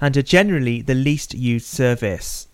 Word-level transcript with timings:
and 0.00 0.16
are 0.16 0.22
generally 0.22 0.82
the 0.82 0.94
least 0.94 1.34
used 1.34 1.66
service. 1.66 2.48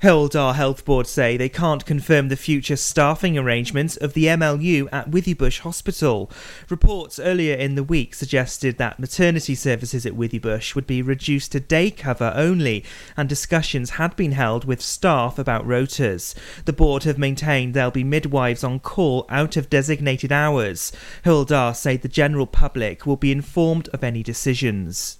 Dda 0.00 0.54
Health 0.54 0.84
Board 0.84 1.08
say 1.08 1.36
they 1.36 1.48
can't 1.48 1.84
confirm 1.84 2.28
the 2.28 2.36
future 2.36 2.76
staffing 2.76 3.36
arrangements 3.36 3.96
of 3.96 4.12
the 4.12 4.26
MLU 4.26 4.88
at 4.92 5.10
Withybush 5.10 5.58
Hospital. 5.60 6.30
Reports 6.68 7.18
earlier 7.18 7.56
in 7.56 7.74
the 7.74 7.82
week 7.82 8.14
suggested 8.14 8.78
that 8.78 9.00
maternity 9.00 9.56
services 9.56 10.06
at 10.06 10.12
Withybush 10.12 10.76
would 10.76 10.86
be 10.86 11.02
reduced 11.02 11.50
to 11.50 11.58
day 11.58 11.90
cover 11.90 12.32
only, 12.36 12.84
and 13.16 13.28
discussions 13.28 13.90
had 13.90 14.14
been 14.14 14.32
held 14.32 14.64
with 14.64 14.80
staff 14.80 15.36
about 15.36 15.66
rotas. 15.66 16.36
The 16.64 16.72
board 16.72 17.02
have 17.02 17.18
maintained 17.18 17.74
there'll 17.74 17.90
be 17.90 18.04
midwives 18.04 18.62
on 18.62 18.78
call 18.78 19.26
out 19.28 19.56
of 19.56 19.68
designated 19.68 20.30
hours. 20.30 20.92
Hywel 21.24 21.44
Dda 21.44 21.74
say 21.74 21.96
the 21.96 22.06
general 22.06 22.46
public 22.46 23.04
will 23.04 23.16
be 23.16 23.32
informed 23.32 23.88
of 23.88 24.04
any 24.04 24.22
decisions. 24.22 25.18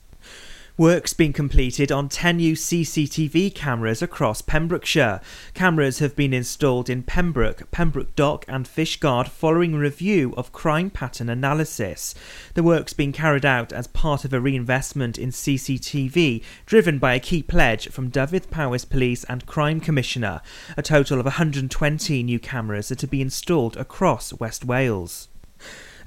Work's 0.78 1.12
been 1.12 1.32
completed 1.32 1.90
on 1.90 2.08
10 2.08 2.36
new 2.36 2.54
CCTV 2.54 3.52
cameras 3.52 4.00
across 4.00 4.40
Pembrokeshire. 4.40 5.20
Cameras 5.52 5.98
have 5.98 6.14
been 6.14 6.32
installed 6.32 6.88
in 6.88 7.02
Pembroke, 7.02 7.68
Pembroke 7.72 8.14
Dock, 8.14 8.44
and 8.46 8.64
Fishguard 8.64 9.26
following 9.26 9.74
review 9.74 10.32
of 10.36 10.52
crime 10.52 10.88
pattern 10.88 11.28
analysis. 11.28 12.14
The 12.54 12.62
work's 12.62 12.92
been 12.92 13.10
carried 13.10 13.44
out 13.44 13.72
as 13.72 13.88
part 13.88 14.24
of 14.24 14.32
a 14.32 14.38
reinvestment 14.38 15.18
in 15.18 15.30
CCTV 15.30 16.44
driven 16.64 17.00
by 17.00 17.14
a 17.14 17.20
key 17.20 17.42
pledge 17.42 17.88
from 17.88 18.08
Dyfed 18.08 18.48
Powys 18.48 18.84
Police 18.84 19.24
and 19.24 19.46
Crime 19.46 19.80
Commissioner. 19.80 20.40
A 20.76 20.82
total 20.82 21.18
of 21.18 21.24
120 21.24 22.22
new 22.22 22.38
cameras 22.38 22.92
are 22.92 22.94
to 22.94 23.08
be 23.08 23.20
installed 23.20 23.76
across 23.76 24.32
West 24.34 24.64
Wales. 24.64 25.26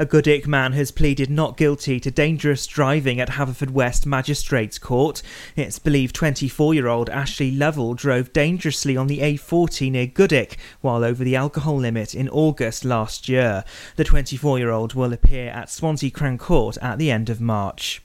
A 0.02 0.05
Goodwick 0.05 0.48
man 0.48 0.73
has 0.73 0.90
pleaded 0.90 1.30
not 1.30 1.58
guilty 1.58 2.00
to 2.00 2.09
dangerous 2.09 2.66
driving 2.66 3.20
at 3.20 3.30
Haverfordwest 3.30 4.08
Magistrates 4.08 4.80
Court. 4.80 5.22
It's 5.55 5.78
believed 5.78 6.16
24 6.16 6.73
year 6.73 6.88
old 6.88 7.08
Ashley 7.12 7.52
Lovell 7.52 7.94
drove 7.94 8.34
dangerously 8.34 8.98
on 8.98 9.06
the 9.06 9.20
A40 9.20 9.92
near 9.92 10.08
Goodwick 10.08 10.58
while 10.81 11.03
over 11.03 11.23
the 11.23 11.36
alcohol 11.36 11.78
limit 11.78 12.16
in 12.16 12.30
August 12.30 12.84
last 12.84 13.30
year. 13.30 13.64
The 13.95 14.03
24 14.03 14.58
year 14.58 14.72
old 14.72 14.95
will 14.95 15.14
appear 15.14 15.52
at 15.52 15.70
Swansea 15.70 16.09
Crown 16.09 16.40
Court 16.40 16.80
at 16.81 16.97
the 16.97 17.12
end 17.12 17.30
of 17.30 17.40
March. 17.40 18.02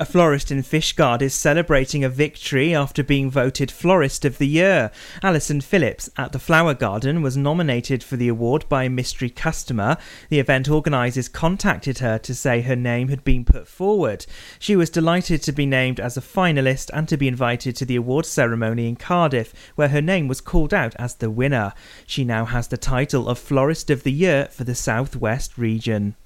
A 0.00 0.04
florist 0.04 0.50
in 0.50 0.62
Fishguard 0.62 1.22
is 1.22 1.34
celebrating 1.34 2.02
a 2.02 2.08
victory 2.08 2.74
after 2.74 3.04
being 3.04 3.30
voted 3.30 3.70
Florist 3.70 4.24
of 4.24 4.38
the 4.38 4.48
Year. 4.48 4.90
Alison 5.22 5.60
Phillips 5.60 6.10
at 6.16 6.32
the 6.32 6.38
Flower 6.38 6.74
Garden 6.74 7.22
was 7.22 7.36
nominated 7.36 8.02
for 8.02 8.16
the 8.16 8.26
award 8.26 8.68
by 8.68 8.84
a 8.84 8.90
mystery 8.90 9.30
customer. 9.30 9.96
The 10.30 10.40
event 10.40 10.68
organisers 10.68 11.28
contacted 11.28 11.98
her 11.98 12.18
to 12.18 12.34
say 12.34 12.62
her 12.62 12.74
name 12.74 13.08
had 13.08 13.22
been 13.22 13.44
put 13.44 13.68
forward. 13.68 14.26
She 14.58 14.74
was 14.74 14.90
delighted 14.90 15.42
to 15.42 15.52
be 15.52 15.66
named 15.66 16.00
as 16.00 16.16
a 16.16 16.22
finalist 16.22 16.90
and 16.92 17.08
to 17.08 17.16
be 17.16 17.28
invited 17.28 17.76
to 17.76 17.84
the 17.84 17.96
award 17.96 18.26
ceremony 18.26 18.88
in 18.88 18.96
Cardiff, 18.96 19.54
where 19.76 19.88
her 19.88 20.02
name 20.02 20.26
was 20.26 20.40
called 20.40 20.74
out 20.74 20.96
as 20.96 21.14
the 21.14 21.30
winner. 21.30 21.72
She 22.06 22.24
now 22.24 22.46
has 22.46 22.66
the 22.66 22.76
title 22.76 23.28
of 23.28 23.38
Florist 23.38 23.90
of 23.90 24.02
the 24.02 24.12
Year 24.12 24.48
for 24.50 24.64
the 24.64 24.74
South 24.74 25.14
West 25.14 25.56
region. 25.56 26.16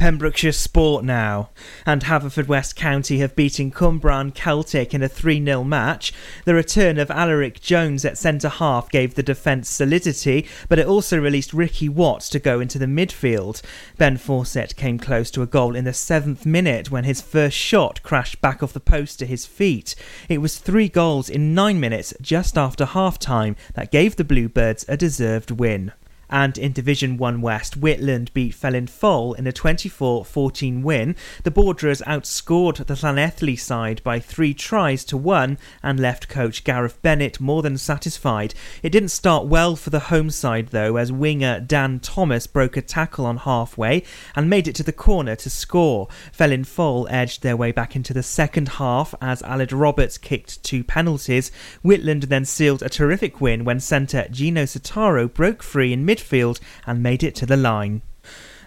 Pembrokeshire 0.00 0.52
Sport 0.52 1.04
now. 1.04 1.50
And 1.84 2.04
Haverfordwest 2.04 2.74
County 2.74 3.18
have 3.18 3.36
beaten 3.36 3.70
Cwmbran 3.70 4.34
Celtic 4.34 4.94
in 4.94 5.02
a 5.02 5.10
3 5.10 5.44
0 5.44 5.62
match. 5.62 6.14
The 6.46 6.54
return 6.54 6.98
of 6.98 7.10
Alaric 7.10 7.60
Jones 7.60 8.06
at 8.06 8.16
centre 8.16 8.48
half 8.48 8.88
gave 8.88 9.14
the 9.14 9.22
defence 9.22 9.68
solidity, 9.68 10.48
but 10.70 10.78
it 10.78 10.86
also 10.86 11.20
released 11.20 11.52
Ricky 11.52 11.90
Watts 11.90 12.30
to 12.30 12.38
go 12.38 12.60
into 12.60 12.78
the 12.78 12.86
midfield. 12.86 13.60
Ben 13.98 14.16
Fawcett 14.16 14.74
came 14.74 14.98
close 14.98 15.30
to 15.32 15.42
a 15.42 15.46
goal 15.46 15.76
in 15.76 15.84
the 15.84 15.92
seventh 15.92 16.46
minute 16.46 16.90
when 16.90 17.04
his 17.04 17.20
first 17.20 17.58
shot 17.58 18.02
crashed 18.02 18.40
back 18.40 18.62
off 18.62 18.72
the 18.72 18.80
post 18.80 19.18
to 19.18 19.26
his 19.26 19.44
feet. 19.44 19.94
It 20.30 20.38
was 20.38 20.56
three 20.56 20.88
goals 20.88 21.28
in 21.28 21.52
nine 21.52 21.78
minutes 21.78 22.14
just 22.22 22.56
after 22.56 22.86
half 22.86 23.18
time 23.18 23.54
that 23.74 23.92
gave 23.92 24.16
the 24.16 24.24
Bluebirds 24.24 24.86
a 24.88 24.96
deserved 24.96 25.50
win. 25.50 25.92
And 26.30 26.56
in 26.56 26.72
Division 26.72 27.16
1 27.16 27.40
West, 27.40 27.80
Whitland 27.80 28.32
beat 28.32 28.54
Felin 28.54 28.86
Foel 28.86 29.36
in 29.36 29.46
a 29.46 29.52
24 29.52 30.24
14 30.24 30.82
win. 30.82 31.16
The 31.42 31.50
Borderers 31.50 32.00
outscored 32.06 32.86
the 32.86 32.94
Llanelli 32.94 33.58
side 33.58 34.00
by 34.04 34.20
three 34.20 34.54
tries 34.54 35.04
to 35.06 35.16
one 35.16 35.58
and 35.82 35.98
left 35.98 36.28
coach 36.28 36.62
Gareth 36.62 37.02
Bennett 37.02 37.40
more 37.40 37.62
than 37.62 37.76
satisfied. 37.76 38.54
It 38.82 38.90
didn't 38.90 39.08
start 39.08 39.46
well 39.46 39.74
for 39.74 39.90
the 39.90 39.98
home 40.00 40.30
side 40.30 40.68
though, 40.68 40.96
as 40.96 41.10
winger 41.10 41.58
Dan 41.58 41.98
Thomas 41.98 42.46
broke 42.46 42.76
a 42.76 42.82
tackle 42.82 43.26
on 43.26 43.38
halfway 43.38 44.04
and 44.36 44.48
made 44.48 44.68
it 44.68 44.76
to 44.76 44.84
the 44.84 44.92
corner 44.92 45.34
to 45.36 45.50
score. 45.50 46.06
Felin 46.32 46.64
Foel 46.64 47.06
edged 47.10 47.42
their 47.42 47.56
way 47.56 47.72
back 47.72 47.96
into 47.96 48.14
the 48.14 48.22
second 48.22 48.68
half 48.68 49.14
as 49.20 49.42
Aled 49.42 49.72
Roberts 49.72 50.16
kicked 50.16 50.62
two 50.62 50.84
penalties. 50.84 51.50
Whitland 51.84 52.28
then 52.28 52.44
sealed 52.44 52.82
a 52.82 52.88
terrific 52.88 53.40
win 53.40 53.64
when 53.64 53.80
centre 53.80 54.28
Gino 54.30 54.62
Sotaro 54.62 55.32
broke 55.32 55.62
free 55.62 55.92
in 55.92 56.04
mid 56.04 56.19
midfield 56.20 56.60
and 56.86 57.02
made 57.02 57.22
it 57.22 57.34
to 57.36 57.46
the 57.46 57.56
line. 57.56 58.02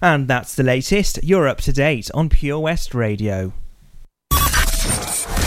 And 0.01 0.27
that's 0.27 0.55
the 0.55 0.63
latest. 0.63 1.23
You're 1.23 1.47
up 1.47 1.59
to 1.61 1.73
date 1.73 2.11
on 2.13 2.29
Pure 2.29 2.59
West 2.59 2.93
Radio. 2.93 3.53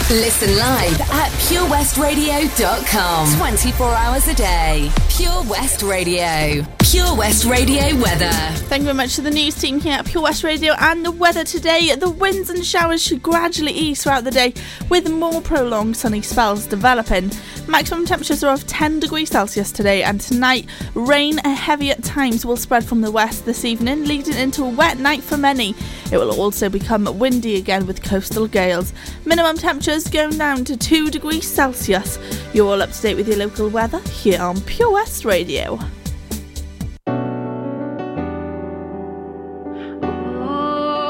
Listen 0.09 0.57
live 0.57 1.01
at 1.01 1.33
purewestradio.com 1.49 3.37
24 3.39 3.89
hours 3.89 4.29
a 4.29 4.35
day. 4.35 4.89
Pure 5.09 5.43
West 5.49 5.83
Radio. 5.83 6.65
Pure 6.79 7.17
West 7.17 7.45
Radio 7.45 7.97
weather. 8.01 8.31
Thank 8.69 8.83
you 8.83 8.85
very 8.85 8.95
much 8.95 9.17
to 9.17 9.23
the 9.23 9.33
news 9.33 9.57
team 9.57 9.81
here 9.81 9.95
at 9.95 10.07
Pure 10.07 10.23
West 10.23 10.45
Radio 10.45 10.75
and 10.79 11.05
the 11.05 11.11
weather 11.11 11.43
today. 11.43 11.93
The 11.97 12.09
winds 12.09 12.51
and 12.51 12.65
showers 12.65 13.03
should 13.03 13.21
gradually 13.21 13.73
ease 13.73 14.05
throughout 14.05 14.23
the 14.23 14.31
day 14.31 14.55
with 14.89 15.11
more 15.11 15.41
prolonged 15.41 15.97
sunny 15.97 16.23
spells 16.23 16.67
developing. 16.67 17.33
Maximum 17.67 18.07
temperatures 18.07 18.45
are 18.45 18.53
of 18.53 18.65
10 18.69 19.01
degrees 19.01 19.31
Celsius 19.31 19.73
today 19.73 20.05
and 20.05 20.21
tonight. 20.21 20.67
Rain, 20.95 21.39
heavy 21.39 21.91
at 21.91 22.05
times, 22.05 22.47
will 22.47 22.57
spread 22.57 22.85
from 22.85 23.01
the 23.01 23.11
west 23.11 23.45
this 23.45 23.65
evening, 23.65 24.05
leading 24.05 24.37
into 24.37 24.63
a 24.63 24.69
wet 24.69 24.99
night 24.99 25.25
for 25.25 25.37
many. 25.37 25.75
It 26.13 26.19
will 26.19 26.41
also 26.41 26.69
become 26.69 27.19
windy 27.19 27.57
again 27.57 27.87
with 27.87 28.05
coastal 28.05 28.47
gales. 28.47 28.93
Minimum 29.25 29.57
temperatures 29.57 29.96
going 30.05 30.37
down 30.37 30.65
to 30.65 30.77
2 30.77 31.11
degrees 31.11 31.49
Celsius. 31.49 32.19
You're 32.53 32.67
all 32.67 32.83
up 32.83 32.91
to 32.91 33.03
date 33.03 33.17
with 33.17 33.29
your 33.29 33.39
local 33.39 33.69
weather 33.71 34.01
here 34.01 34.41
on 34.41 34.61
Pure 34.63 34.93
West 34.93 35.25
Radio. 35.25 35.79
Oh, 40.29 41.07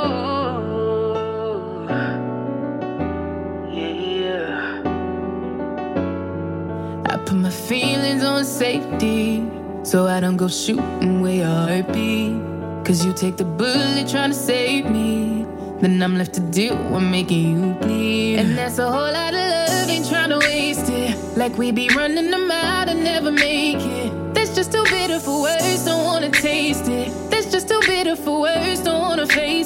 I 7.07 7.17
put 7.27 7.35
my 7.35 7.51
feelings 7.51 8.23
on 8.23 8.45
safety 8.45 9.45
so 9.83 10.07
I 10.07 10.21
don't 10.21 10.37
go 10.37 10.49
shooting 10.49 11.21
where 11.23 11.35
your 11.35 11.47
heart 11.47 11.93
be. 11.93 12.39
Cause 12.85 13.05
you 13.05 13.13
take 13.13 13.37
the 13.37 13.45
bullet 13.45 14.09
trying 14.09 14.31
to 14.31 14.37
save 14.37 14.89
me. 14.89 15.46
Then 15.81 16.03
I'm 16.03 16.17
left 16.17 16.33
to 16.35 16.41
deal 16.41 16.77
with 16.91 17.03
making 17.03 17.51
you 17.51 17.75
bleed. 17.75 18.39
And 18.39 18.57
that's 18.57 18.79
a 18.79 18.91
whole 18.91 19.13
lot 19.13 19.35
of 19.35 19.41
love, 19.41 19.91
ain't 19.91 20.09
trying 20.09 20.31
to 20.31 20.39
waste 20.39 20.89
it. 20.89 21.37
Like 21.37 21.59
we 21.59 21.71
be 21.71 21.91
running 21.95 22.31
them 22.31 22.51
out 22.51 22.89
and 22.89 23.05
never 23.05 23.31
make 23.31 23.77
it. 23.77 24.35
That's 24.35 24.55
just 24.55 24.73
too 24.73 24.85
bitter 24.85 25.21
for 25.21 25.43
words, 25.43 25.85
don't 25.85 26.05
wanna 26.05 26.31
taste 26.31 26.89
it. 26.89 27.13
That's 27.31 27.51
just 27.53 27.69
too 27.69 27.81
bitter 27.87 28.17
for 28.17 28.41
words, 28.41 28.81
don't 28.81 29.01
wanna 29.03 29.27
face 29.27 29.66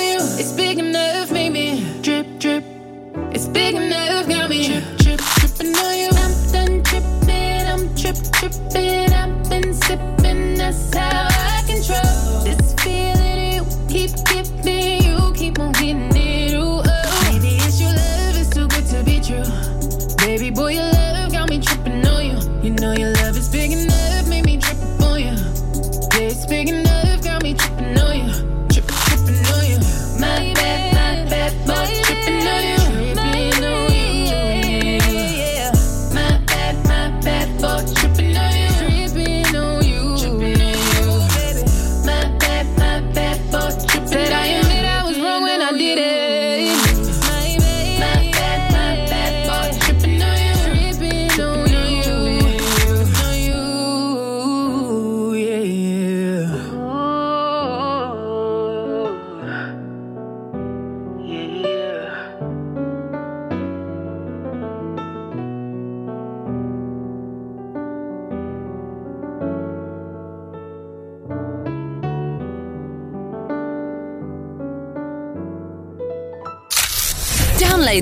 you. 0.00 0.18
It's 0.40 0.52
big 0.52 0.78
enough, 0.78 1.30
make 1.30 1.52
me 1.52 2.00
drip, 2.02 2.26
drip. 2.38 2.64
It's 3.32 3.46
big 3.46 3.74
enough. 3.74 4.09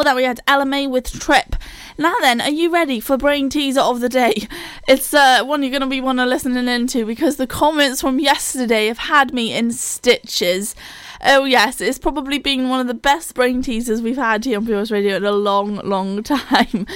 Before 0.00 0.14
that, 0.14 0.16
we 0.16 0.24
had 0.24 0.40
Ella 0.46 0.64
Mai 0.64 0.86
with 0.86 1.20
Trip. 1.20 1.56
Now 1.98 2.14
then, 2.22 2.40
are 2.40 2.48
you 2.48 2.72
ready 2.72 3.00
for 3.00 3.18
Brain 3.18 3.50
Teaser 3.50 3.82
of 3.82 4.00
the 4.00 4.08
Day? 4.08 4.48
It's 4.88 5.12
uh, 5.12 5.44
one 5.44 5.62
you're 5.62 5.70
going 5.70 5.82
to 5.82 5.86
be 5.86 6.00
want 6.00 6.20
to 6.20 6.24
listening 6.24 6.66
into 6.66 7.04
because 7.04 7.36
the 7.36 7.46
comments 7.46 8.00
from 8.00 8.18
yesterday 8.18 8.86
have 8.86 8.96
had 8.96 9.34
me 9.34 9.52
in 9.52 9.72
stitches. 9.72 10.74
Oh 11.22 11.44
yes, 11.44 11.82
it's 11.82 11.98
probably 11.98 12.38
been 12.38 12.70
one 12.70 12.80
of 12.80 12.86
the 12.86 12.94
best 12.94 13.34
brain 13.34 13.60
teasers 13.60 14.00
we've 14.00 14.16
had 14.16 14.46
here 14.46 14.56
on 14.56 14.64
Pure 14.64 14.84
Radio 14.86 15.16
in 15.16 15.24
a 15.26 15.32
long, 15.32 15.76
long 15.84 16.22
time. 16.22 16.86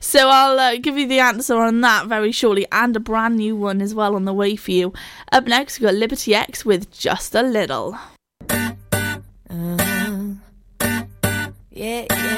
So 0.00 0.28
I'll 0.28 0.60
uh, 0.60 0.76
give 0.76 0.96
you 0.96 1.08
the 1.08 1.18
answer 1.18 1.56
on 1.56 1.80
that 1.80 2.06
very 2.06 2.30
shortly, 2.30 2.64
and 2.70 2.94
a 2.94 3.00
brand 3.00 3.38
new 3.38 3.56
one 3.56 3.82
as 3.82 3.92
well 3.92 4.14
on 4.14 4.24
the 4.24 4.32
way 4.32 4.54
for 4.54 4.70
you. 4.70 4.92
Up 5.32 5.48
next, 5.48 5.80
we've 5.80 5.88
got 5.88 5.96
Liberty 5.96 6.32
X 6.32 6.64
with 6.64 6.92
Just 6.92 7.34
a 7.34 7.42
Little. 7.42 7.98
Uh, 9.50 10.36
yeah, 11.74 12.06
yeah. 12.10 12.31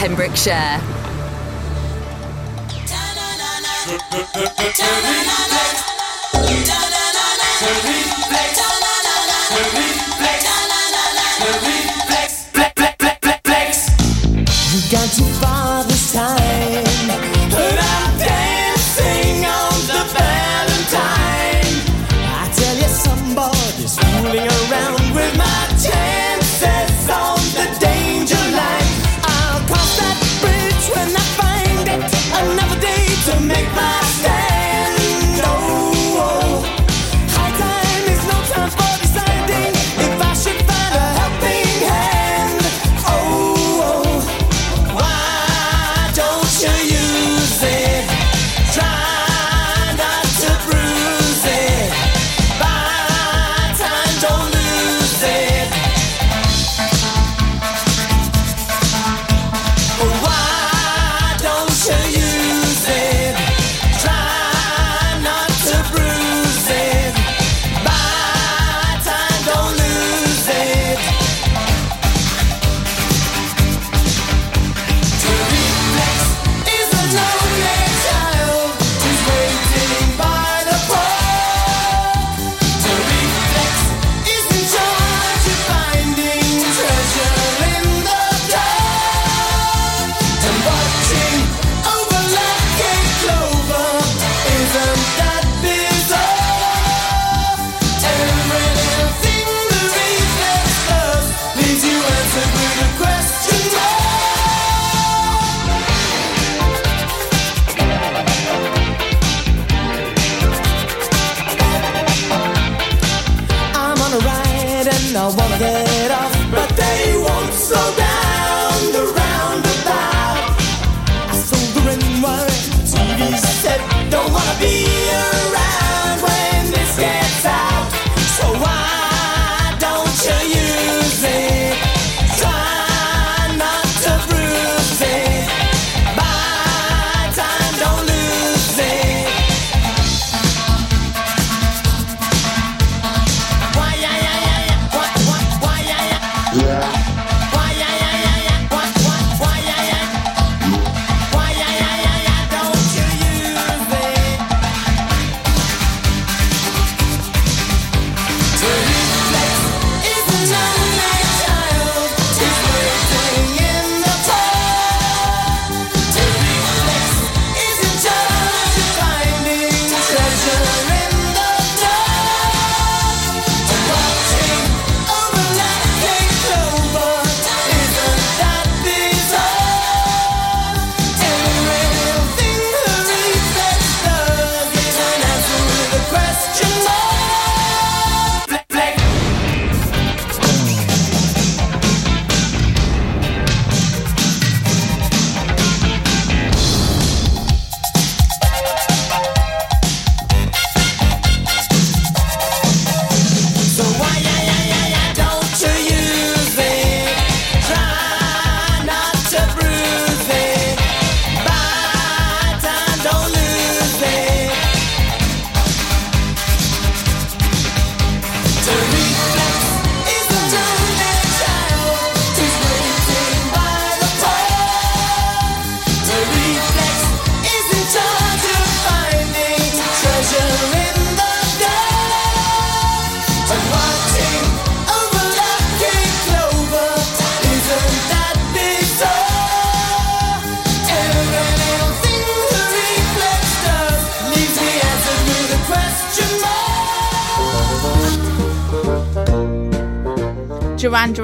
Pembrokeshire. 0.00 0.79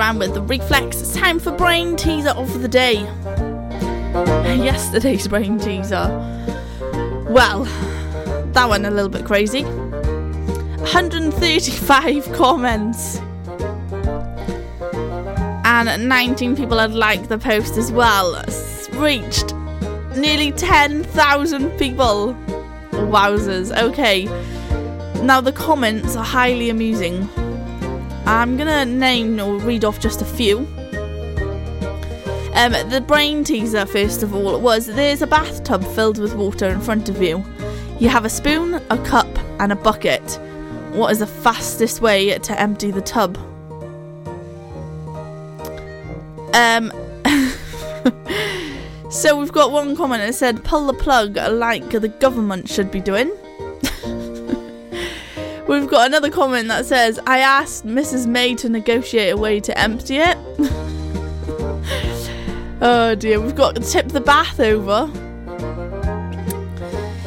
Duran 0.07 0.19
with 0.21 0.35
the 0.35 0.42
reflex. 0.42 1.01
It's 1.01 1.14
time 1.14 1.40
for 1.40 1.51
brain 1.51 1.97
teaser 1.97 2.31
of 2.31 2.62
the 2.62 2.69
day. 2.69 2.95
Yesterday's 4.62 5.27
brain 5.27 5.59
teaser. 5.59 6.07
Well, 7.29 7.64
that 8.53 8.69
went 8.69 8.87
a 8.87 8.90
little 8.90 9.09
bit 9.09 9.25
crazy. 9.25 9.64
135 9.64 12.33
comments. 12.35 13.19
And 15.64 16.09
19 16.09 16.55
people 16.55 16.79
had 16.79 16.95
liked 16.95 17.29
the 17.29 17.38
post 17.38 17.77
as 17.77 17.90
well. 17.90 18.37
It's 18.37 18.88
reached 18.90 19.53
nearly 20.16 20.53
10,000 20.53 21.71
people. 21.79 22.37
Wowzers. 22.92 23.77
Okay. 23.77 24.27
Now 25.25 25.40
the 25.40 25.53
comments 25.53 26.14
are 26.14 26.25
highly 26.25 26.71
amusing. 26.71 27.29
I'm 28.27 28.57
gonna 28.57 28.85
name 28.85 29.39
or 29.39 29.57
read 29.59 29.85
off 29.85 30.01
just 30.01 30.21
a 30.21 30.25
few. 30.25 30.59
Um, 32.57 32.73
the 32.89 33.05
brain 33.07 33.45
teaser, 33.45 33.87
first 33.87 34.25
of 34.25 34.35
all, 34.35 34.59
was 34.61 34.87
there's 34.87 35.23
a 35.23 35.29
bathtub 35.29 35.85
filled 35.95 36.19
with 36.19 36.35
water 36.35 36.67
in 36.67 36.81
front 36.81 37.09
of 37.09 37.23
you. 37.23 37.45
You 38.01 38.09
have 38.09 38.25
a 38.25 38.29
spoon, 38.29 38.83
a 38.91 38.99
cup, 39.05 39.29
and 39.61 39.71
a 39.71 39.77
bucket. 39.77 40.41
What 40.93 41.12
is 41.12 41.21
the 41.21 41.27
fastest 41.27 42.01
way 42.01 42.37
to 42.37 42.61
empty 42.61 42.91
the 42.91 43.01
tub? 43.01 43.37
Um, 46.53 46.91
so 49.11 49.39
we've 49.39 49.53
got 49.53 49.71
one 49.71 49.95
comment 49.95 50.23
that 50.23 50.35
said, 50.35 50.65
pull 50.65 50.87
the 50.87 50.95
plug 50.95 51.37
like 51.37 51.91
the 51.91 52.09
government 52.09 52.69
should 52.69 52.91
be 52.91 53.01
doing. 53.01 53.31
We've 55.68 55.88
got 55.88 56.07
another 56.07 56.31
comment 56.31 56.68
that 56.68 56.87
says, 56.87 57.18
I 57.26 57.40
asked 57.40 57.85
Mrs. 57.85 58.29
May 58.29 58.55
to 58.55 58.68
negotiate 58.68 59.33
a 59.33 59.37
way 59.37 59.59
to 59.59 59.76
empty 59.76 60.18
it. 60.18 60.38
oh 62.81 63.16
dear, 63.18 63.40
we've 63.40 63.57
got 63.57 63.74
tip 63.83 64.07
the 64.09 64.20
bath 64.20 64.61
over. 64.61 65.11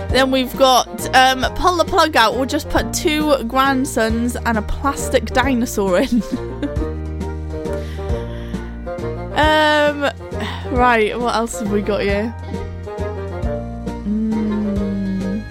Then 0.10 0.32
we've 0.32 0.56
got 0.58 1.13
um, 1.13 1.41
pull 1.56 1.75
the 1.75 1.84
plug 1.84 2.15
out, 2.15 2.36
we'll 2.36 2.45
just 2.45 2.69
put 2.69 2.93
two 2.93 3.43
grandsons 3.43 4.38
and 4.38 4.58
a 4.58 4.62
plastic 4.62 5.25
dinosaur 5.25 5.99
in. 5.99 6.08
um, 9.34 10.10
right, 10.73 11.19
what 11.19 11.36
else 11.36 11.60
have 11.60 11.71
we 11.71 11.82
got 11.82 12.02
here? 12.02 12.34
Mm, 14.06 15.43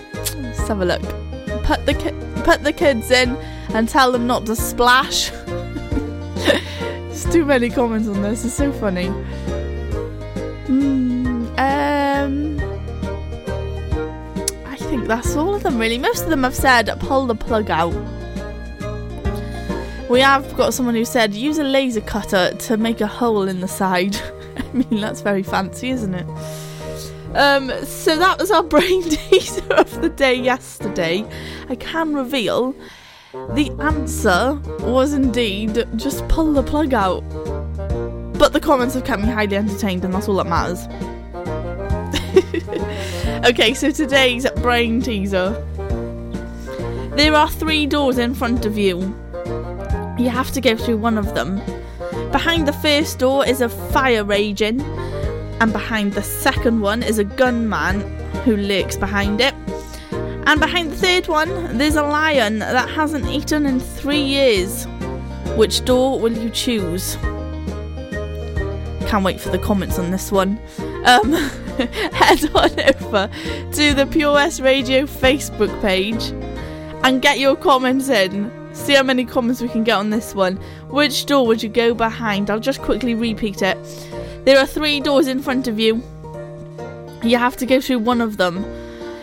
let's 0.43 0.67
have 0.67 0.81
a 0.81 0.87
look. 0.87 1.28
Put 1.69 1.85
the 1.85 1.93
ki- 1.93 2.43
put 2.45 2.65
the 2.65 2.73
kids 2.73 3.11
in 3.11 3.37
and 3.75 3.87
tell 3.87 4.11
them 4.11 4.27
not 4.27 4.47
to 4.47 4.57
splash. 4.57 5.29
There's 6.39 7.31
too 7.31 7.45
many 7.45 7.69
comments 7.69 8.09
on 8.09 8.23
this. 8.23 8.43
It's 8.43 8.55
so 8.55 8.73
funny. 8.73 9.09
Mm, 10.65 11.45
um, 11.59 12.59
I 14.65 14.77
think 14.77 15.09
that's 15.09 15.37
all 15.37 15.55
of 15.55 15.63
them 15.63 15.79
really. 15.79 15.99
Most 15.99 16.23
of 16.23 16.31
them 16.31 16.43
have 16.43 16.55
said 16.55 16.89
pull 17.01 17.27
the 17.27 17.35
plug 17.35 17.69
out. 17.69 17.93
We 20.09 20.21
have 20.21 20.57
got 20.57 20.73
someone 20.73 20.95
who 20.95 21.05
said 21.05 21.35
use 21.35 21.59
a 21.59 21.65
laser 21.65 22.01
cutter 22.01 22.55
to 22.55 22.79
make 22.79 23.03
a 23.03 23.07
hole 23.07 23.47
in 23.47 23.61
the 23.61 23.69
side. 23.69 24.17
I 24.57 24.73
mean 24.73 25.03
that's 25.03 25.21
very 25.21 25.43
fancy, 25.43 25.91
isn't 25.91 26.15
it? 26.15 26.27
Um, 27.39 27.71
so 27.85 28.19
that 28.19 28.39
was 28.41 28.51
our 28.51 28.63
brain 28.75 29.03
teaser 29.05 29.73
of 29.75 30.03
the 30.03 30.09
day 30.09 30.35
yesterday. 30.35 31.25
I 31.69 31.77
can 31.77 32.13
reveal 32.13 32.75
the 33.55 33.71
answer 33.79 34.61
was 34.81 35.13
indeed 35.13 35.87
just 35.95 36.27
pull 36.29 36.53
the 36.53 36.65
plug 36.65 36.95
out. 36.95 37.21
But 38.39 38.53
the 38.53 38.61
comments 38.61 38.95
have 38.95 39.05
kept 39.05 39.23
me 39.23 39.29
highly 39.29 39.57
entertained, 39.57 40.05
and 40.05 40.13
that's 40.13 40.29
all 40.29 40.37
that 40.37 40.49
matters. 40.49 40.87
okay, 43.49 43.73
so 43.73 43.93
today's 43.93 44.51
brain 44.57 45.01
teaser. 45.01 45.51
There 47.15 47.35
are 47.35 47.49
three 47.49 47.87
doors 47.87 48.19
in 48.19 48.35
front 48.35 48.67
of 48.67 48.77
you. 48.77 48.99
You 50.19 50.29
have 50.29 50.51
to 50.53 50.61
go 50.61 50.77
through 50.77 50.97
one 50.97 51.17
of 51.19 51.35
them. 51.35 51.61
Behind 52.33 52.67
the 52.67 52.73
first 52.73 53.21
door 53.21 53.47
is 53.47 53.61
a 53.61 53.69
fire 53.69 54.25
raging, 54.25 54.81
and 55.61 55.73
behind 55.73 56.13
the 56.13 56.23
second 56.23 56.81
one 56.81 57.03
is 57.03 57.19
a 57.19 57.25
gunman 57.25 58.01
who 58.45 58.57
lurks 58.57 58.97
behind 58.97 59.41
it. 59.41 59.55
And 60.13 60.61
behind 60.61 60.93
the 60.93 60.97
third 60.97 61.29
one, 61.29 61.79
there's 61.79 61.97
a 61.97 62.03
lion 62.03 62.61
that 62.61 62.89
hasn't 62.89 63.27
eaten 63.27 63.67
in 63.67 63.81
three 63.81 64.23
years. 64.23 64.87
Which 65.57 65.85
door 65.85 66.19
will 66.19 66.33
you 66.33 66.51
choose? 66.51 67.17
Can't 69.07 69.25
wait 69.25 69.41
for 69.41 69.51
the 69.51 69.59
comments 69.59 69.99
on 69.99 70.11
this 70.11 70.33
one. 70.33 70.61
Um, 71.05 71.33
head 72.13 72.45
on 72.55 72.71
over 72.81 73.31
to 73.73 73.95
the 73.95 74.09
Pure 74.11 74.35
West 74.35 74.61
Radio 74.61 75.07
Facebook 75.07 75.81
page 75.81 76.31
and 77.05 77.21
get 77.21 77.39
your 77.39 77.57
comments 77.57 78.09
in 78.09 78.51
See 78.79 78.95
how 78.95 79.03
many 79.03 79.25
comments 79.25 79.61
we 79.61 79.69
can 79.69 79.83
get 79.83 79.97
on 79.97 80.11
this 80.11 80.35
one. 80.35 80.57
Which 80.89 81.27
door 81.27 81.47
would 81.47 81.63
you 81.63 81.69
go 81.69 81.95
behind? 81.95 82.49
I'll 82.49 82.61
just 82.61 82.81
quickly 82.81 83.15
repeat 83.15 83.61
it. 83.61 83.77
There 84.49 84.59
are 84.59 84.67
three 84.67 84.99
doors 85.01 85.29
in 85.29 85.43
front 85.43 85.69
of 85.69 85.79
you. 85.79 86.03
You 87.23 87.37
have 87.37 87.59
to 87.59 87.67
go 87.67 87.83
through 87.83 87.99
one 87.99 88.23
of 88.23 88.39
them. 88.39 88.65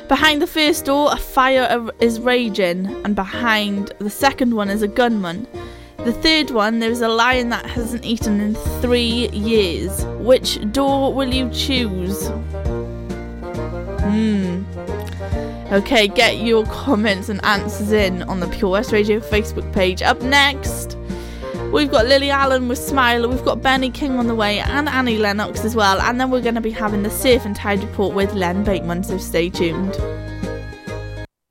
Behind 0.08 0.40
the 0.40 0.46
first 0.46 0.86
door, 0.86 1.12
a 1.12 1.18
fire 1.18 1.90
is 2.00 2.20
raging, 2.20 2.86
and 3.04 3.16
behind 3.16 3.92
the 3.98 4.12
second 4.12 4.54
one 4.54 4.70
is 4.70 4.84
a 4.84 4.88
gunman. 4.88 5.48
The 5.98 6.14
third 6.14 6.52
one, 6.52 6.78
there 6.78 6.92
is 6.92 7.02
a 7.02 7.08
lion 7.08 7.50
that 7.50 7.66
hasn't 7.66 8.06
eaten 8.06 8.40
in 8.40 8.54
three 8.82 9.30
years. 9.30 10.06
Which 10.20 10.60
door 10.72 11.12
will 11.12 11.34
you 11.34 11.50
choose? 11.50 12.28
Hmm. 14.04 14.64
Okay, 15.74 16.08
get 16.08 16.38
your 16.38 16.68
comments 16.68 17.30
and 17.30 17.44
answers 17.44 17.92
in 17.92 18.22
on 18.30 18.42
the 18.42 18.48
Pure 18.50 18.70
West 18.70 18.92
Radio 18.92 19.20
Facebook 19.20 19.74
page. 19.74 20.04
Up 20.04 20.22
next, 20.22 20.96
we've 21.72 21.92
got 21.92 22.06
Lily 22.06 22.30
Allen 22.30 22.68
with 22.68 22.78
Smiler, 22.78 23.28
we've 23.28 23.46
got 23.46 23.62
Benny 23.62 23.90
King 23.90 24.18
on 24.18 24.28
the 24.28 24.36
way, 24.36 24.60
and 24.60 24.88
Annie 24.90 25.18
Lennox 25.18 25.66
as 25.66 25.76
well. 25.76 26.00
And 26.02 26.20
then 26.20 26.32
we're 26.32 26.42
going 26.42 26.56
to 26.56 26.62
be 26.62 26.72
having 26.72 27.04
the 27.04 27.10
Surf 27.10 27.46
and 27.46 27.56
Tide 27.56 27.84
Report 27.84 28.14
with 28.14 28.34
Len 28.34 28.64
Bateman, 28.64 29.04
so 29.04 29.18
stay 29.18 29.50
tuned. 29.50 29.96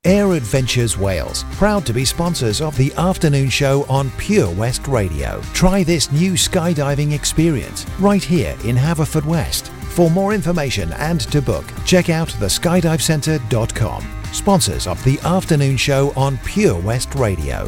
Air 0.05 0.33
Adventures 0.33 0.99
Wales, 0.99 1.43
proud 1.53 1.83
to 1.87 1.93
be 1.93 2.05
sponsors 2.05 2.61
of 2.61 2.77
the 2.77 2.93
afternoon 2.93 3.49
show 3.49 3.87
on 3.89 4.11
Pure 4.19 4.51
West 4.51 4.87
Radio. 4.87 5.41
Try 5.53 5.83
this 5.83 6.11
new 6.11 6.33
skydiving 6.33 7.11
experience 7.11 7.87
right 7.99 8.23
here 8.23 8.55
in 8.63 8.75
Haverfordwest. 8.75 9.69
For 9.95 10.11
more 10.11 10.33
information 10.33 10.93
and 10.93 11.21
to 11.31 11.41
book, 11.41 11.65
check 11.85 12.09
out 12.09 12.27
theskydivecentre.com. 12.27 14.05
Sponsors 14.31 14.85
of 14.85 15.03
the 15.03 15.19
afternoon 15.21 15.77
show 15.77 16.13
on 16.15 16.37
Pure 16.39 16.81
West 16.81 17.15
Radio. 17.15 17.67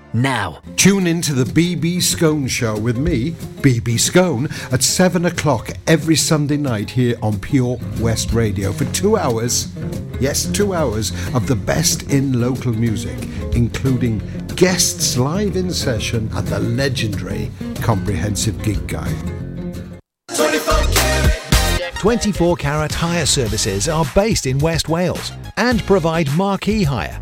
now. 0.13 0.61
Tune 0.75 1.07
in 1.07 1.21
to 1.23 1.33
the 1.33 1.43
BB 1.43 2.01
Scone 2.01 2.47
Show 2.47 2.77
with 2.77 2.97
me, 2.97 3.31
BB 3.61 3.99
Scone, 3.99 4.49
at 4.71 4.83
7 4.83 5.25
o'clock 5.25 5.71
every 5.87 6.15
Sunday 6.15 6.57
night 6.57 6.89
here 6.89 7.15
on 7.21 7.39
Pure 7.39 7.79
West 7.99 8.33
Radio 8.33 8.71
for 8.71 8.85
two 8.93 9.17
hours. 9.17 9.71
Yes, 10.19 10.45
two 10.45 10.73
hours 10.73 11.11
of 11.33 11.47
the 11.47 11.55
best 11.55 12.11
in 12.11 12.39
local 12.39 12.73
music, 12.73 13.17
including 13.53 14.21
guests 14.55 15.17
live 15.17 15.55
in 15.55 15.71
session 15.71 16.29
and 16.33 16.47
the 16.47 16.59
legendary 16.59 17.51
Comprehensive 17.81 18.61
Gig 18.63 18.87
Guide. 18.87 19.41
24 22.01 22.55
Carat 22.55 22.91
Hire 22.91 23.27
Services 23.27 23.87
are 23.87 24.05
based 24.15 24.47
in 24.47 24.57
West 24.57 24.89
Wales 24.89 25.31
and 25.57 25.85
provide 25.85 26.27
marquee 26.35 26.81
hire, 26.81 27.21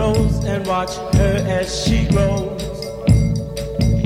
rose 0.00 0.44
and 0.44 0.66
watch 0.66 0.96
her 1.14 1.34
as 1.46 1.84
she 1.84 2.06
grows 2.06 2.62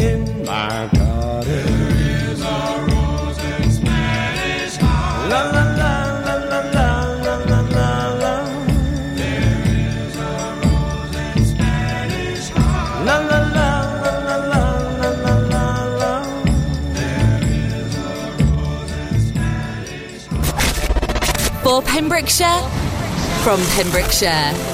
in 0.09 0.45
my 0.45 0.91
garden. 0.93 1.93
For 21.63 21.81
Pembrokeshire, 21.83 22.61
from 23.43 23.61
Pembrokeshire. 23.75 24.74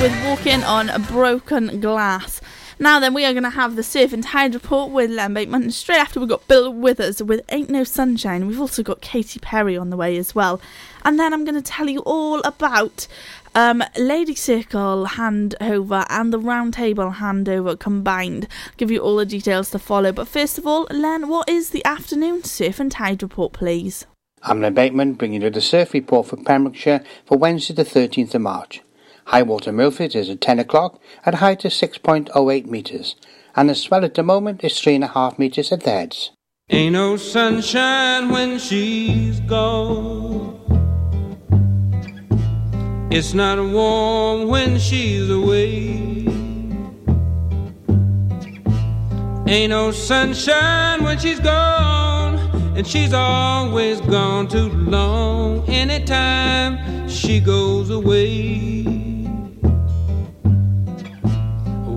With 0.00 0.24
Walking 0.24 0.64
on 0.64 0.90
Broken 1.08 1.78
Glass. 1.78 2.40
Now 2.78 3.00
then, 3.00 3.12
we 3.12 3.26
are 3.26 3.34
going 3.34 3.42
to 3.42 3.50
have 3.50 3.76
the 3.76 3.82
Surf 3.82 4.14
and 4.14 4.24
Tide 4.24 4.54
report 4.54 4.90
with 4.90 5.10
Len 5.10 5.34
Bateman. 5.34 5.64
And 5.64 5.74
straight 5.74 5.98
after, 5.98 6.18
we've 6.18 6.28
got 6.28 6.48
Bill 6.48 6.72
Withers 6.72 7.22
with 7.22 7.42
Ain't 7.50 7.68
No 7.68 7.84
Sunshine. 7.84 8.46
We've 8.46 8.62
also 8.62 8.82
got 8.82 9.02
Katy 9.02 9.40
Perry 9.40 9.76
on 9.76 9.90
the 9.90 9.98
way 9.98 10.16
as 10.16 10.34
well. 10.34 10.58
And 11.04 11.20
then 11.20 11.34
I'm 11.34 11.44
going 11.44 11.54
to 11.54 11.60
tell 11.60 11.86
you 11.90 12.00
all 12.00 12.40
about 12.46 13.08
um, 13.54 13.84
Lady 13.98 14.34
Circle 14.34 15.06
handover 15.06 16.06
and 16.08 16.32
the 16.32 16.38
Round 16.38 16.72
Table 16.72 17.10
handover 17.10 17.78
combined. 17.78 18.48
give 18.78 18.90
you 18.90 19.00
all 19.00 19.16
the 19.16 19.26
details 19.26 19.70
to 19.72 19.78
follow. 19.78 20.12
But 20.12 20.28
first 20.28 20.56
of 20.56 20.66
all, 20.66 20.84
Len, 20.90 21.28
what 21.28 21.46
is 21.46 21.70
the 21.70 21.84
afternoon 21.84 22.44
Surf 22.44 22.80
and 22.80 22.90
Tide 22.90 23.22
report, 23.22 23.52
please? 23.52 24.06
I'm 24.44 24.62
Len 24.62 24.72
Bateman, 24.72 25.14
bringing 25.14 25.42
you 25.42 25.50
the 25.50 25.60
surf 25.60 25.92
report 25.92 26.28
for 26.28 26.38
Pembrokeshire 26.38 27.04
for 27.26 27.36
Wednesday 27.36 27.74
the 27.74 27.84
13th 27.84 28.34
of 28.34 28.40
March. 28.40 28.80
High 29.30 29.42
water 29.42 29.70
Milford 29.70 30.16
is 30.16 30.28
at 30.28 30.40
10 30.40 30.58
o'clock 30.58 31.00
at 31.24 31.34
height 31.34 31.64
of 31.64 31.70
6.08 31.70 32.66
metres, 32.66 33.14
and 33.54 33.68
the 33.68 33.76
swell 33.76 34.04
at 34.04 34.14
the 34.14 34.24
moment 34.24 34.64
is 34.64 34.72
3.5 34.72 35.38
metres 35.38 35.70
at 35.70 35.84
the 35.84 35.90
heads. 35.90 36.32
Ain't 36.68 36.94
no 36.94 37.16
sunshine 37.16 38.30
when 38.30 38.58
she's 38.58 39.38
gone. 39.38 40.58
It's 43.12 43.32
not 43.32 43.58
warm 43.72 44.48
when 44.48 44.80
she's 44.80 45.30
away. 45.30 46.26
Ain't 49.46 49.70
no 49.70 49.92
sunshine 49.92 51.04
when 51.04 51.20
she's 51.20 51.38
gone, 51.38 52.34
and 52.76 52.84
she's 52.84 53.12
always 53.12 54.00
gone 54.00 54.48
too 54.48 54.70
long. 54.70 55.68
Anytime 55.68 57.08
she 57.08 57.38
goes 57.38 57.90
away, 57.90 59.19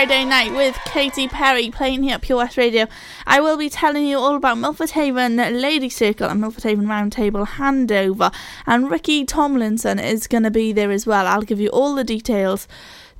Friday 0.00 0.24
night 0.24 0.52
with 0.52 0.78
Katy 0.86 1.28
Perry 1.28 1.70
playing 1.70 2.04
here 2.04 2.14
at 2.14 2.22
Pure 2.22 2.38
West 2.38 2.56
Radio. 2.56 2.86
I 3.26 3.38
will 3.40 3.58
be 3.58 3.68
telling 3.68 4.06
you 4.06 4.16
all 4.18 4.34
about 4.34 4.56
Milford 4.56 4.92
Haven 4.92 5.36
Lady 5.36 5.90
Circle 5.90 6.26
and 6.26 6.40
Milford 6.40 6.62
Haven 6.62 6.86
Roundtable 6.86 7.46
handover, 7.46 8.32
and 8.64 8.90
Ricky 8.90 9.26
Tomlinson 9.26 9.98
is 9.98 10.26
going 10.26 10.44
to 10.44 10.50
be 10.50 10.72
there 10.72 10.90
as 10.90 11.06
well. 11.06 11.26
I'll 11.26 11.42
give 11.42 11.60
you 11.60 11.68
all 11.68 11.94
the 11.94 12.02
details 12.02 12.66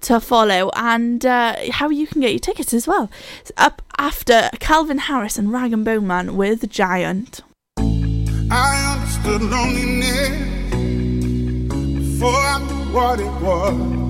to 0.01 0.20
follow 0.20 0.70
and 0.74 1.26
uh, 1.26 1.57
how 1.70 1.91
you 1.91 2.07
can 2.07 2.22
get 2.22 2.31
your 2.31 2.41
tickets 2.41 2.72
as 2.72 2.87
well. 2.87 3.11
It's 3.41 3.53
up 3.59 3.83
after 3.99 4.49
Calvin 4.59 5.01
Harris 5.01 5.37
and 5.37 5.53
Rag 5.53 5.74
and 5.74 5.85
Bone 5.85 6.07
Man 6.07 6.35
with 6.35 6.70
Giant. 6.70 7.43
I 7.76 8.97
understood 8.97 9.43
loneliness 9.43 10.31
before 11.99 12.31
I 12.31 12.59
knew 12.66 12.95
what 12.95 13.20
it 13.20 13.43
was. 13.43 14.09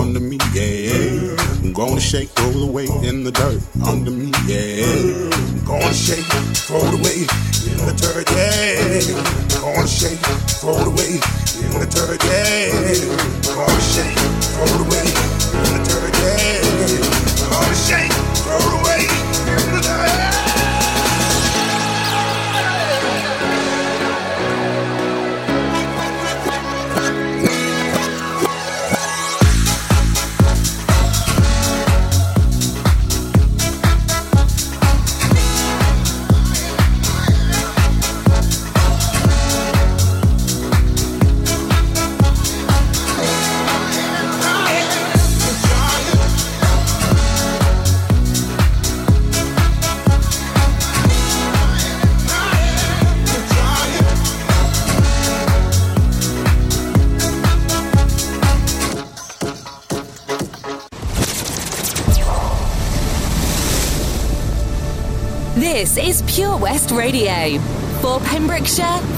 Under 0.00 0.20
me, 0.20 0.38
yeah. 0.52 1.36
I'm 1.62 1.72
gonna 1.72 2.00
shake, 2.00 2.30
roll 2.38 2.64
away 2.64 2.86
in 3.02 3.24
the 3.24 3.30
dirt 3.30 3.62
under 3.86 4.10
me, 4.10 4.32
yeah. 4.46 4.84
I'm 5.30 5.64
gonna 5.64 5.94
shake, 5.94 6.24
throw 6.66 6.78
it 6.78 6.94
away 6.94 7.26
in 7.70 7.78
the 7.86 7.94
dirt, 7.96 8.28
yeah. 8.30 9.53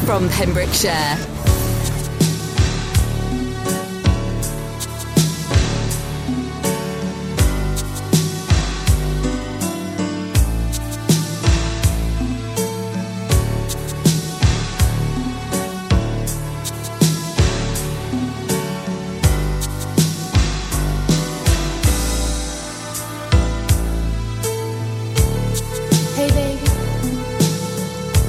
From 0.07 0.29
Pembrokeshire. 0.29 1.19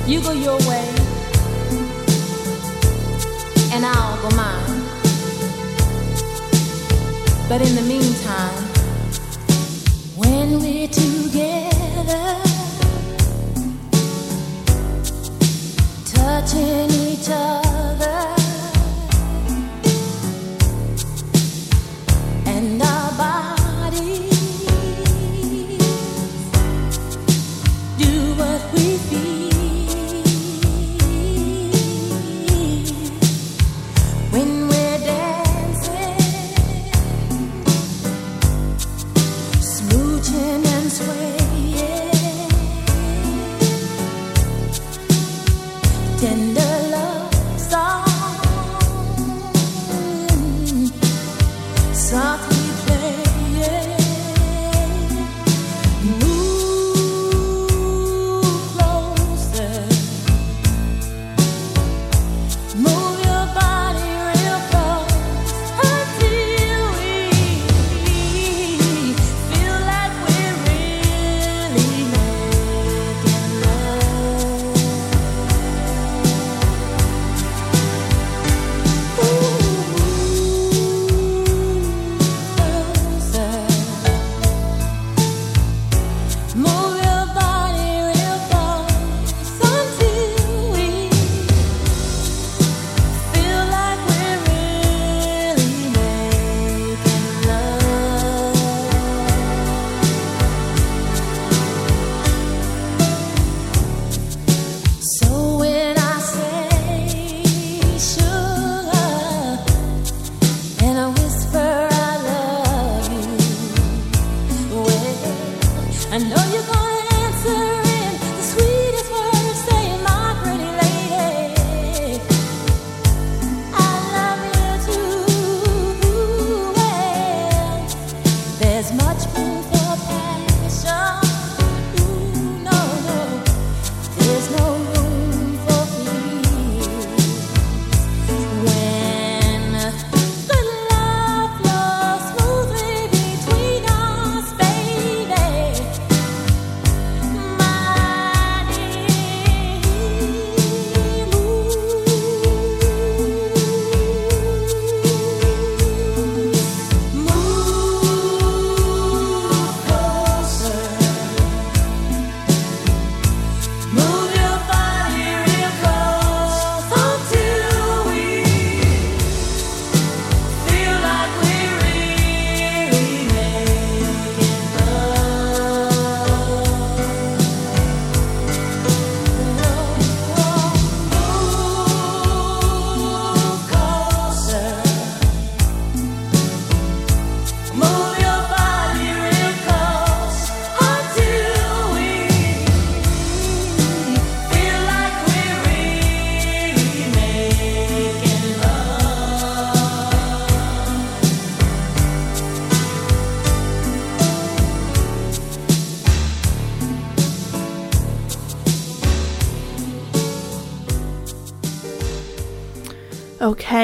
You 0.07 0.23
go 0.23 0.31
your 0.31 0.57
way, 0.67 0.96
and 3.77 3.85
I'll 3.85 4.17
go 4.23 4.35
mine. 4.35 4.81
But 7.47 7.61
in 7.61 7.75
the 7.75 7.83
meantime, 7.83 8.63
when 10.17 10.59
we're 10.59 10.87
together, 10.87 11.16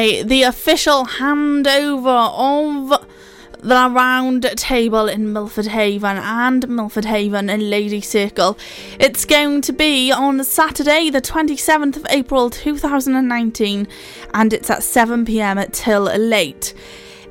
Okay, 0.03 0.21
the 0.21 0.43
official 0.43 1.05
handover 1.05 2.29
of 2.37 3.07
the 3.61 3.89
round 3.89 4.43
table 4.57 5.07
in 5.07 5.31
Milford 5.31 5.67
Haven 5.67 6.17
and 6.17 6.67
Milford 6.67 7.05
Haven 7.05 7.49
and 7.49 7.69
Lady 7.69 8.01
Circle. 8.01 8.57
It's 8.99 9.23
going 9.23 9.61
to 9.61 9.71
be 9.71 10.11
on 10.11 10.43
Saturday, 10.43 11.09
the 11.09 11.21
27th 11.21 11.95
of 11.95 12.05
April 12.09 12.49
2019, 12.49 13.87
and 14.33 14.51
it's 14.51 14.69
at 14.69 14.83
7 14.83 15.23
pm 15.23 15.65
till 15.71 16.03
late. 16.03 16.73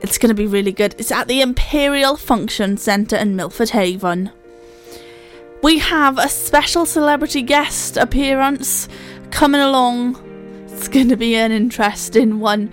It's 0.01 0.17
going 0.17 0.35
to 0.35 0.43
be 0.43 0.47
really 0.47 0.73
good. 0.73 0.95
It's 0.97 1.13
at 1.13 1.29
the 1.29 1.43
Imperial 1.43 2.17
Function 2.17 2.79
Centre 2.79 3.17
in 3.17 3.37
Milford 3.37 3.71
Haven. 3.71 4.31
We 5.63 5.79
have 5.81 6.17
a 6.17 6.31
special 6.31 6.87
celebrity 6.87 7.43
guest 7.43 7.99
appearance 7.99 8.89
coming 9.31 9.61
along 9.61 10.32
it's 10.83 10.89
going 10.89 11.11
to 11.11 11.17
be 11.17 11.37
an 11.37 11.53
interesting 11.53 12.41
one. 12.41 12.69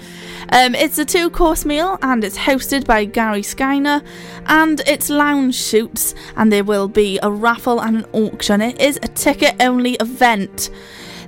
Um, 0.52 0.74
it's 0.74 0.98
a 0.98 1.06
two 1.06 1.30
course 1.30 1.64
meal 1.64 2.00
and 2.02 2.24
it's 2.24 2.40
hosted 2.40 2.88
by 2.88 3.06
Gary 3.06 3.44
Skyner 3.44 4.04
and 4.48 4.82
it's 4.88 5.12
lounge 5.12 5.54
shoots 5.54 6.16
and 6.36 6.52
there 6.52 6.64
will 6.64 6.88
be 6.88 7.20
a 7.22 7.30
raffle 7.30 7.80
and 7.80 7.98
an 7.98 8.06
auction. 8.12 8.64
It 8.64 8.82
is 8.82 8.98
a 9.04 9.10
ticket 9.10 9.58
only 9.60 9.94
event. 10.00 10.72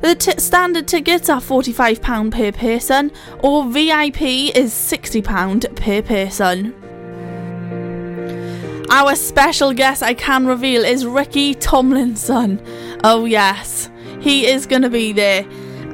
The 0.01 0.15
t- 0.15 0.39
standard 0.39 0.87
tickets 0.87 1.29
are 1.29 1.39
£45 1.39 2.31
per 2.31 2.51
person 2.51 3.11
or 3.41 3.63
VIP 3.65 4.23
is 4.55 4.73
£60 4.73 5.75
per 5.75 6.01
person. 6.01 6.73
Our 8.89 9.15
special 9.15 9.71
guest 9.73 10.01
I 10.01 10.15
can 10.15 10.47
reveal 10.47 10.83
is 10.83 11.05
Ricky 11.05 11.53
Tomlinson. 11.53 12.59
Oh, 13.03 13.25
yes, 13.25 13.91
he 14.19 14.47
is 14.47 14.65
going 14.65 14.81
to 14.81 14.89
be 14.89 15.13
there 15.13 15.45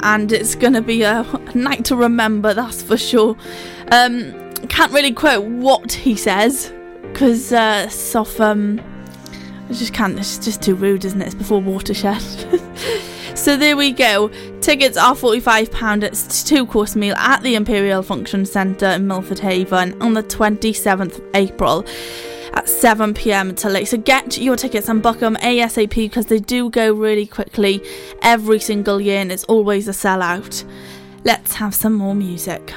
and 0.02 0.32
it's 0.32 0.56
going 0.56 0.74
to 0.74 0.82
be 0.82 1.04
a 1.04 1.24
night 1.56 1.86
to 1.86 1.96
remember, 1.96 2.54
that's 2.54 2.82
for 2.82 2.98
sure. 2.98 3.38
Um, 3.92 4.54
can't 4.70 4.92
really 4.92 5.12
quote 5.12 5.46
what 5.46 5.92
he 5.92 6.16
says 6.16 6.74
because 7.02 7.54
uh, 7.54 7.90
um, 8.40 8.82
I 9.70 9.74
just 9.74 9.94
can't, 9.94 10.18
it's 10.18 10.38
just 10.38 10.62
too 10.62 10.76
rude, 10.76 11.06
isn't 11.06 11.22
it? 11.22 11.28
It's 11.28 11.36
before 11.36 11.62
Watershed. 11.62 12.22
So 13.38 13.56
there 13.56 13.78
we 13.78 13.92
go. 13.92 14.30
Tickets 14.62 14.98
are 14.98 15.14
£45. 15.14 16.04
It's 16.04 16.42
a 16.42 16.46
two 16.46 16.66
course 16.66 16.96
meal 16.96 17.16
at 17.18 17.44
the 17.44 17.54
Imperial 17.54 18.02
Function 18.02 18.48
Centre 18.48 18.88
in 18.88 19.06
Milford 19.06 19.40
Haven 19.40 20.02
on 20.02 20.16
the 20.16 20.24
27th 20.24 21.20
of 21.20 21.24
April 21.36 21.86
at 22.54 22.66
7pm 22.66 23.56
till 23.56 23.72
late. 23.72 23.88
So 23.88 23.98
get 23.98 24.38
your 24.38 24.56
tickets 24.56 24.90
and 24.90 25.02
book 25.02 25.20
them 25.20 25.36
ASAP 25.38 25.96
because 25.96 26.28
they 26.28 26.40
do 26.40 26.70
go 26.70 26.94
really 26.94 27.26
quickly 27.26 27.82
every 28.22 28.60
single 28.60 29.00
year 29.00 29.20
and 29.20 29.32
it's 29.32 29.44
always 29.46 29.88
a 29.88 29.92
sellout. 29.92 30.64
Let's 31.24 31.54
have 31.56 31.76
some 31.76 31.94
more 31.94 32.16
music. 32.16 32.74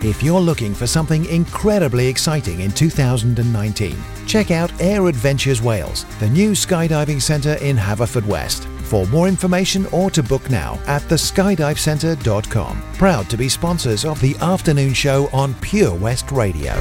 If 0.00 0.22
you're 0.22 0.40
looking 0.40 0.74
for 0.74 0.86
something 0.86 1.24
incredibly 1.26 2.06
exciting 2.08 2.60
in 2.60 2.72
2019, 2.72 3.96
check 4.26 4.50
out 4.50 4.70
Air 4.80 5.06
Adventures 5.06 5.62
Wales, 5.62 6.04
the 6.20 6.28
new 6.28 6.50
skydiving 6.52 7.22
centre 7.22 7.54
in 7.54 7.76
Haverfordwest. 7.76 8.66
For 8.94 9.08
more 9.08 9.26
information 9.26 9.86
or 9.86 10.08
to 10.12 10.22
book 10.22 10.48
now 10.50 10.78
at 10.86 11.02
theskydivecentre.com. 11.02 12.82
Proud 12.92 13.28
to 13.28 13.36
be 13.36 13.48
sponsors 13.48 14.04
of 14.04 14.20
the 14.20 14.36
afternoon 14.36 14.94
show 14.94 15.28
on 15.32 15.54
Pure 15.54 15.96
West 15.96 16.30
Radio. 16.30 16.74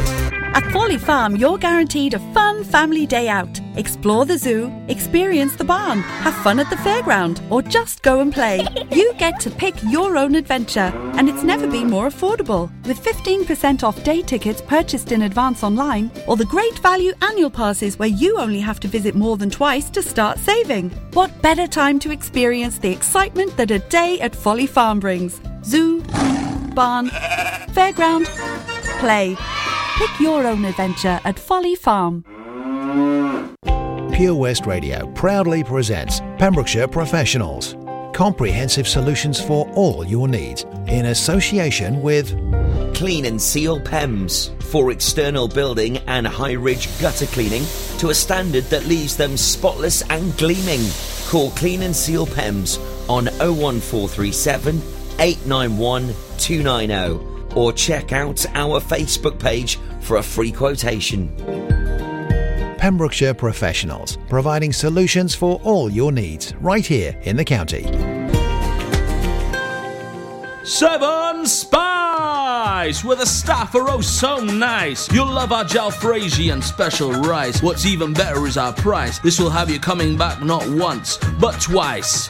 At 0.55 0.71
Folly 0.71 0.99
Farm, 0.99 1.35
you're 1.35 1.57
guaranteed 1.57 2.13
a 2.13 2.19
fun 2.31 2.63
family 2.63 3.07
day 3.07 3.27
out. 3.27 3.59
Explore 3.75 4.27
the 4.27 4.37
zoo, 4.37 4.71
experience 4.87 5.55
the 5.55 5.63
barn, 5.63 6.01
have 6.01 6.35
fun 6.43 6.59
at 6.59 6.69
the 6.69 6.75
fairground, 6.75 7.41
or 7.51 7.63
just 7.63 8.03
go 8.03 8.19
and 8.19 8.31
play. 8.31 8.63
You 8.91 9.13
get 9.17 9.39
to 9.39 9.49
pick 9.49 9.73
your 9.81 10.15
own 10.15 10.35
adventure, 10.35 10.91
and 11.17 11.27
it's 11.27 11.41
never 11.41 11.67
been 11.67 11.89
more 11.89 12.07
affordable. 12.07 12.69
With 12.85 13.03
15% 13.03 13.81
off 13.81 14.03
day 14.03 14.21
tickets 14.21 14.61
purchased 14.61 15.11
in 15.11 15.23
advance 15.23 15.63
online, 15.63 16.11
or 16.27 16.37
the 16.37 16.45
great 16.45 16.77
value 16.79 17.13
annual 17.23 17.49
passes 17.49 17.97
where 17.97 18.09
you 18.09 18.37
only 18.37 18.59
have 18.59 18.79
to 18.81 18.87
visit 18.87 19.15
more 19.15 19.37
than 19.37 19.49
twice 19.49 19.89
to 19.89 20.03
start 20.03 20.37
saving. 20.37 20.91
What 21.13 21.41
better 21.41 21.65
time 21.65 21.97
to 22.03 22.11
experience 22.11 22.79
the 22.79 22.91
excitement 22.91 23.55
that 23.55 23.71
a 23.71 23.79
day 23.79 24.19
at 24.19 24.35
Folly 24.35 24.67
Farm 24.67 24.99
brings? 24.99 25.39
Zoo, 25.63 26.01
barn, 26.75 27.07
fairground, 27.71 28.25
play. 28.99 29.37
Pick 29.97 30.19
your 30.19 30.45
own 30.45 30.65
adventure 30.65 31.21
at 31.23 31.39
Folly 31.39 31.75
Farm. 31.75 32.25
Pure 34.11 34.35
West 34.35 34.65
Radio 34.65 35.07
proudly 35.13 35.63
presents 35.63 36.19
Pembrokeshire 36.37 36.89
Professionals. 36.89 37.77
Comprehensive 38.13 38.87
solutions 38.87 39.39
for 39.39 39.71
all 39.71 40.03
your 40.03 40.27
needs 40.27 40.65
in 40.87 41.05
association 41.05 42.01
with 42.01 42.31
Clean 42.93 43.25
and 43.25 43.41
Seal 43.41 43.79
Pembs 43.79 44.51
for 44.63 44.91
external 44.91 45.47
building 45.47 45.99
and 45.99 46.27
high 46.27 46.51
ridge 46.51 46.89
gutter 46.99 47.27
cleaning 47.27 47.63
to 47.99 48.09
a 48.09 48.13
standard 48.13 48.65
that 48.65 48.87
leaves 48.87 49.15
them 49.15 49.37
spotless 49.37 50.01
and 50.09 50.37
gleaming. 50.37 50.81
Call 51.33 51.49
Clean 51.49 51.81
and 51.81 51.95
Seal 51.95 52.27
Pembs 52.27 52.77
on 53.09 53.25
01437 53.25 54.79
891 55.19 56.13
290 56.37 57.55
or 57.55 57.73
check 57.73 58.11
out 58.11 58.45
our 58.53 58.79
Facebook 58.79 59.39
page 59.39 59.79
for 60.01 60.17
a 60.17 60.21
free 60.21 60.51
quotation. 60.51 61.35
Pembrokeshire 62.77 63.33
Professionals, 63.33 64.19
providing 64.29 64.71
solutions 64.71 65.33
for 65.33 65.59
all 65.63 65.89
your 65.89 66.11
needs 66.11 66.53
right 66.57 66.85
here 66.85 67.17
in 67.23 67.35
the 67.35 67.43
county. 67.43 67.81
Seven 70.63 71.47
Spice! 71.47 72.02
Where 72.83 73.15
the 73.15 73.25
staff 73.25 73.75
are 73.75 73.89
oh 73.89 74.01
so 74.01 74.43
nice. 74.43 75.09
You'll 75.09 75.31
love 75.31 75.53
our 75.53 75.63
jalfrezi 75.63 76.51
and 76.51 76.61
special 76.61 77.13
rice. 77.13 77.63
What's 77.63 77.85
even 77.85 78.11
better 78.11 78.45
is 78.45 78.57
our 78.57 78.73
price. 78.73 79.19
This 79.19 79.39
will 79.39 79.49
have 79.49 79.69
you 79.69 79.79
coming 79.79 80.17
back 80.17 80.43
not 80.43 80.67
once, 80.67 81.17
but 81.39 81.53
twice. 81.61 82.29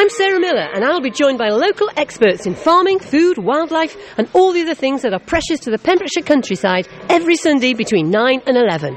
I'm 0.00 0.10
Sarah 0.10 0.38
Miller, 0.38 0.68
and 0.72 0.84
I'll 0.84 1.00
be 1.00 1.10
joined 1.10 1.38
by 1.38 1.48
local 1.48 1.90
experts 1.96 2.46
in 2.46 2.54
farming, 2.54 3.00
food, 3.00 3.36
wildlife, 3.36 3.96
and 4.16 4.28
all 4.32 4.52
the 4.52 4.62
other 4.62 4.76
things 4.76 5.02
that 5.02 5.12
are 5.12 5.18
precious 5.18 5.58
to 5.62 5.72
the 5.72 5.78
Pembrokeshire 5.78 6.22
countryside 6.22 6.86
every 7.08 7.34
Sunday 7.34 7.74
between 7.74 8.08
9 8.08 8.42
and 8.46 8.56
11. 8.56 8.96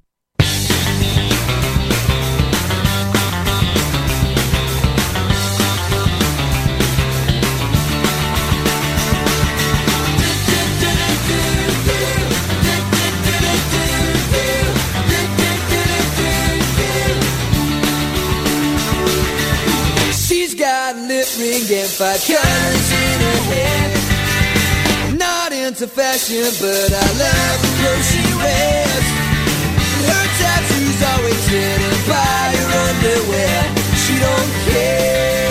Five 21.91 22.23
colors 22.25 22.91
in 22.91 23.19
her 23.19 23.41
hair. 23.51 25.17
Not 25.17 25.51
into 25.51 25.87
fashion, 25.87 26.47
but 26.61 26.89
I 26.93 27.07
love 27.19 27.57
the 27.61 27.71
clothes 27.79 28.07
she 28.11 28.23
wears. 28.39 29.07
Her 30.07 30.25
tattoos 30.39 30.99
always 31.11 31.47
hidden 31.47 31.95
by 32.07 32.43
her 32.55 32.69
underwear. 32.87 33.59
She 34.03 34.15
don't 34.19 34.51
care. 34.71 35.50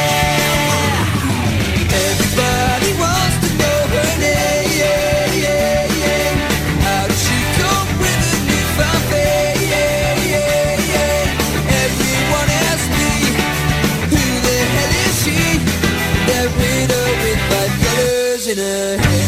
In 18.51 18.57
her 18.57 18.97
hair. 18.97 19.20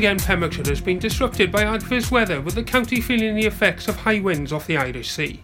Again, 0.00 0.18
Pembrokeshire 0.18 0.64
has 0.64 0.80
been 0.80 0.98
disrupted 0.98 1.52
by 1.52 1.62
adverse 1.62 2.10
weather, 2.10 2.40
with 2.40 2.54
the 2.54 2.62
county 2.62 3.02
feeling 3.02 3.34
the 3.34 3.44
effects 3.44 3.86
of 3.86 3.96
high 3.96 4.18
winds 4.18 4.50
off 4.50 4.66
the 4.66 4.78
Irish 4.78 5.10
Sea. 5.10 5.42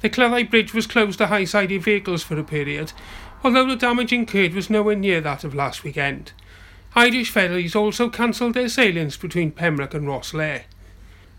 The 0.00 0.10
Cleddau 0.10 0.50
Bridge 0.50 0.74
was 0.74 0.88
closed 0.88 1.18
to 1.18 1.28
high-sided 1.28 1.80
vehicles 1.80 2.24
for 2.24 2.36
a 2.36 2.42
period, 2.42 2.92
although 3.44 3.68
the 3.68 3.76
damage 3.76 4.12
incurred 4.12 4.52
was 4.52 4.68
nowhere 4.68 4.96
near 4.96 5.20
that 5.20 5.44
of 5.44 5.54
last 5.54 5.84
weekend. 5.84 6.32
Irish 6.96 7.30
ferries 7.30 7.76
also 7.76 8.08
cancelled 8.08 8.54
their 8.54 8.68
sailings 8.68 9.16
between 9.16 9.52
Pembroke 9.52 9.94
and 9.94 10.08
Rosslare. 10.08 10.64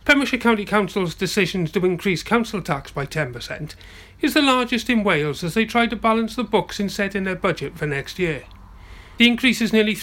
Pembrokeshire 0.05 0.39
County 0.39 0.63
Council's 0.63 1.15
decisions 1.15 1.73
to 1.73 1.85
increase 1.85 2.23
council 2.23 2.61
tax 2.61 2.89
by 2.89 3.05
10% 3.05 3.75
is 4.21 4.33
the 4.33 4.41
largest 4.41 4.89
in 4.89 5.03
Wales 5.03 5.43
as 5.43 5.55
they 5.55 5.65
try 5.65 5.87
to 5.87 5.95
balance 5.97 6.37
the 6.37 6.45
books 6.45 6.79
in 6.79 6.87
setting 6.87 7.25
their 7.25 7.35
budget 7.35 7.77
for 7.77 7.85
next 7.85 8.17
year. 8.17 8.45
The 9.17 9.27
increase 9.27 9.59
is 9.59 9.73
nearly 9.73 9.95